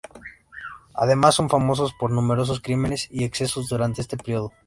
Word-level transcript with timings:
Además 0.95 1.35
son 1.35 1.47
famosos 1.51 1.93
por 1.93 2.09
numerosos 2.09 2.59
crímenes 2.59 3.07
y 3.11 3.23
excesos 3.23 3.69
durante 3.69 4.01
este 4.01 4.17
periodo. 4.17 4.51